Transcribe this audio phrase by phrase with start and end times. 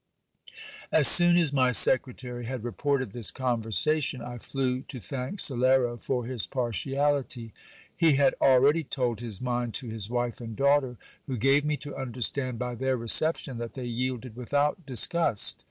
[0.91, 6.25] As soon as my secretary had reported this conversation, I flew to thank Salero for
[6.25, 7.53] his partiality.
[7.95, 11.95] He had already told his mind to his wife and daughter, who gave me to
[11.95, 15.59] understand by their reception, that they yielded without disgust.